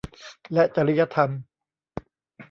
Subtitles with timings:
[0.53, 1.31] และจริยธรรม